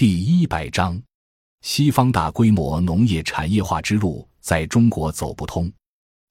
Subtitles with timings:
[0.00, 0.98] 第一百章：
[1.60, 5.70] 西方大规模农业产业化之路在中国走不通。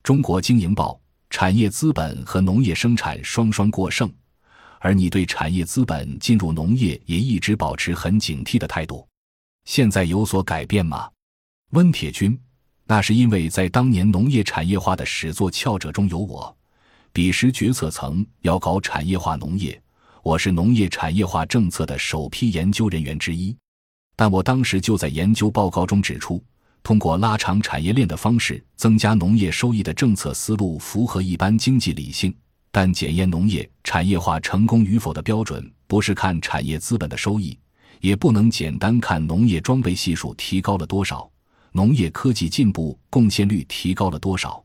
[0.01, 0.99] 中国经营报：
[1.29, 4.11] 产业资本和农业生产双双过剩，
[4.79, 9.07] 而你对产业资本进入农业也一直保持很警惕的态度。
[9.65, 11.07] 现在有所改变吗？
[11.73, 12.35] 温铁军：
[12.85, 16.57] 那是因为在当年农业产业化的始作佼者中有我，
[17.13, 19.79] 彼时决策层要搞产业化农业。
[20.29, 23.57] 我是农业产业化政策的首批研究人员之一，
[24.15, 26.39] 但我当时就在研究报告中指出，
[26.83, 32.31] 通过拉长产业链的方式增加农业收益的政策思路符合一般经济理性，
[32.69, 37.57] 但检验农业产业化成功与否的标准不是看产业资本的收益，
[37.99, 41.27] 也不能简单看农业装备系数提高了多少，
[41.71, 44.63] 农业科技进步贡献率提高了多少，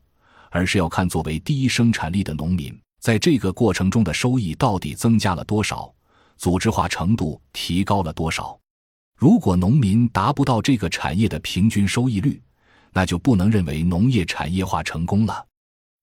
[0.51, 2.71] 而是要看作为第一生产力的农民。
[3.05, 5.93] 在这个过程中的收益到底增加了多少？
[6.37, 8.59] 组织化程度提高了多少？
[9.15, 12.41] 如果农民达不到这个产业的平均收益率，
[12.91, 15.45] 那就不能认为农业产业化成功了。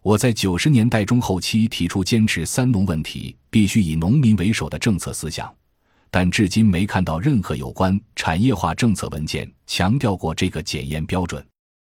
[0.05, 5.53] 我在九十年代中后期提出坚持“三农”问题必须以农民为首的政策思想，
[6.08, 11.45] 但至今没看到任何有关产业化政策文件强调过这个检验标准。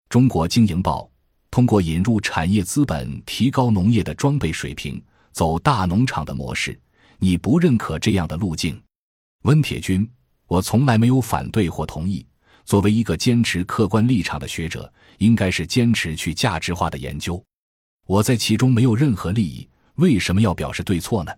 [0.08, 1.06] 中国经营报。
[1.55, 6.77] 通过引入产业资本，提高农业的装备水平，走大农场的模式，
[7.20, 8.83] 你不认可这样的路径？
[9.42, 10.05] 温铁军，
[10.48, 12.27] 我从来没有反对或同意。
[12.64, 17.41] 作为一个坚持客观立场的学者，应该是坚持去价值化的研究。
[18.05, 21.30] 我在其中没有任何利益，为什么要表示对错呢？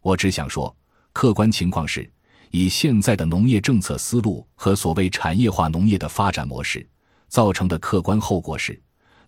[0.00, 0.74] 我只想说，
[1.12, 2.10] 客观情况是，
[2.50, 6.88] 以现在的农业政策思路和所谓产业化农业的发展模式
[7.28, 8.80] 造成的客观后果是。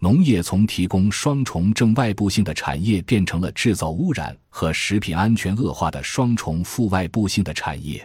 [0.03, 8.05] 农业从提供双重正外部性的产业，变成了制造污染和食品安全恶化的双重负外部性的产业。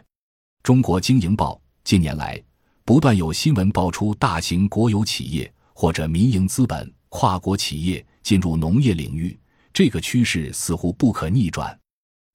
[0.62, 2.40] 中国经营报近年来
[2.86, 9.36] 不断有新闻爆出，大型国有企业或者民营资本、跨国企业进入农业领域，
[9.74, 11.76] 这个趋势似乎不可逆转。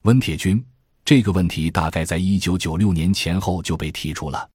[0.02, 0.60] 温铁军，
[1.04, 4.50] 这个问题大概在一九九六年前后就被提出了。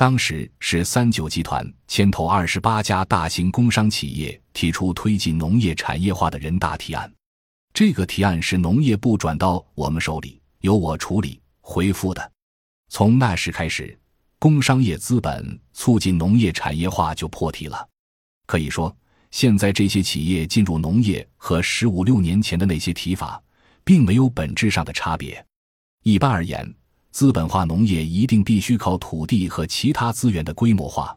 [0.00, 7.12] 当时是三九集团牵头二十八家大型工商企业提出推进农业产业化的人大提案，
[7.74, 12.32] 这个提案是农业部转到我们手里，由我处理回复的。
[12.88, 13.94] 从那时开始，
[14.38, 17.86] 工商业资本促进农业产业化就破题了。
[18.46, 18.96] 可以说，
[19.30, 23.38] 现在这些企业进入农业和十五六年前的那些提法，
[23.84, 25.44] 并没有本质上的差别。
[26.04, 26.74] 一般而言。
[27.10, 31.16] 资本化农业一定必须靠土地和其他资源的规模化，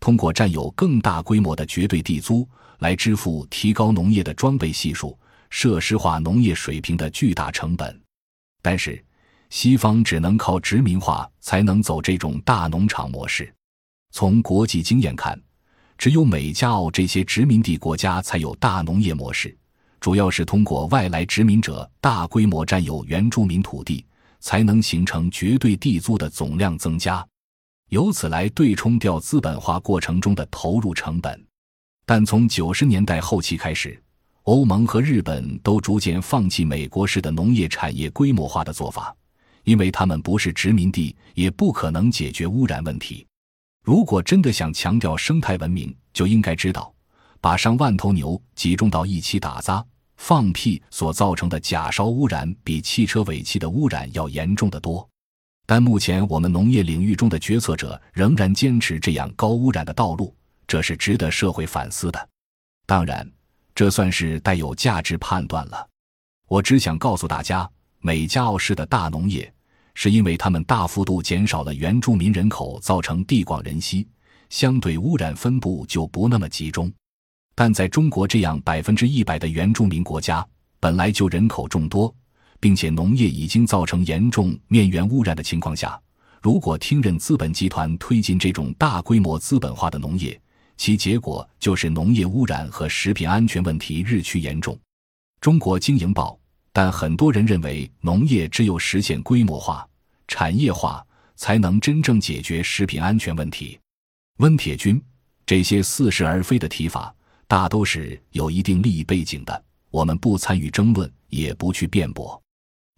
[0.00, 5.16] 通过占有更大规模的绝对地租来支付提高农业的装备系数、
[5.50, 8.00] 设施化农业水平的巨大成本。
[8.62, 9.02] 但是，
[9.50, 13.52] 西方只能靠殖民化才能走这种大农场模式。
[14.10, 15.38] 从国际经验看，
[15.98, 19.54] 只有美加澳这些殖民地国家才有大农业模式，
[20.00, 24.04] 主要是通过外来殖民者大规模占有原住民土地。
[24.44, 27.26] 才能形成绝对地租的总量增加，
[27.88, 31.42] 由此来对冲掉资本化过程中的投入成本。
[32.04, 33.98] 但从九十年代后期开始，
[34.42, 39.16] 欧盟和日本都逐渐放弃美国式的农业产业规模化的做法，
[39.62, 43.26] 因为他们不是殖民地，也不可能解决污染问题。
[43.82, 46.92] 如果真的想强调生态文明，就应该知道，
[47.40, 49.82] 把上万头牛集中到一起打杂。
[50.16, 55.06] 放屁所造成的假烧污染比汽车尾气的污染要严重的多，
[55.66, 60.34] 但目前我们农业领域中的决策者仍然坚持这样高污染的道路，
[60.66, 62.28] 这是值得社会反思的。
[62.86, 63.28] 当然，
[63.74, 65.88] 这算是带有价值判断了。
[66.48, 67.68] 我只想告诉大家，
[68.00, 69.52] 美加澳式的大农业
[69.94, 74.06] 是因为他们大幅度减少了原住民人口，造成地广人稀，
[74.50, 76.92] 相对污染分布就不那么集中。
[77.54, 80.46] 但在中国这样百分之一百的原住民国家，
[80.80, 82.14] 本来就人口众多，
[82.58, 86.00] 并且农业已经造成严重面源污染的情况下，
[86.42, 90.38] 如果听任资本集团推进这种大规模资本化的农业，
[90.76, 94.76] 其结果就是农业污染和食品安全问题日趋严重。
[95.40, 96.36] 中国经营报，
[96.72, 99.86] 但很多人认为农业只有实现规模化、
[100.26, 101.06] 产业化，
[101.36, 103.78] 才能真正解决食品安全问题。
[104.38, 105.00] 温铁军，
[105.46, 107.14] 这些似是而非的提法。
[107.54, 112.42] 大都是有一定利益背景的，我们不参与争论，也不去辩驳。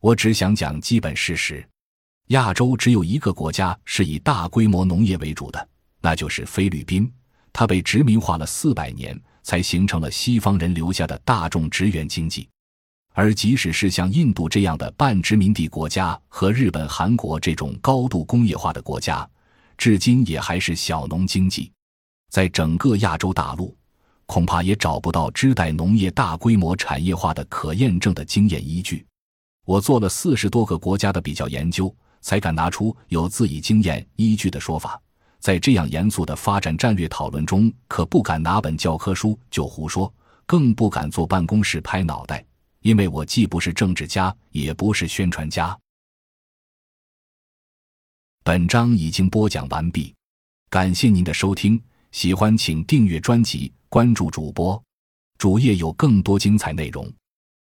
[0.00, 1.62] 我只想讲基本事实：
[2.28, 5.68] 亚洲只有一个国家是以大规模农业为主的，
[6.00, 7.12] 那就是菲律宾。
[7.52, 12.48] 它被殖民化了四百年，才形成了西方人留下的大众职员经济。
[13.12, 19.28] 而即使是像印度这样的半殖民地国家和日本、韩国这种高度工业化的国家，
[19.76, 21.70] 至今也还是小农经济。
[22.30, 23.76] 在整个亚洲大陆，
[24.26, 29.06] 恐怕也找不到支带农业大规模产业化的可验证的经验依据。
[29.64, 35.00] 我做了四十多个国家的比较研究，才敢拿出有自己经验依据的说法。
[35.38, 40.12] 在这样严肃的发展战略讨论中，可不敢拿本教科书就胡说，
[40.44, 42.44] 更不敢坐办公室拍脑袋，
[42.80, 45.76] 因为我既不是政治家，也不是宣传家。
[48.42, 50.14] 本章已经播讲完毕，
[50.70, 51.80] 感谢您的收听。
[52.12, 54.82] 喜欢请订阅专辑，关注主播，
[55.38, 57.12] 主页有更多精彩内容。